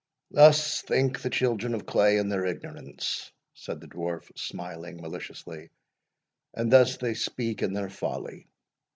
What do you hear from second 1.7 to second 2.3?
of clay in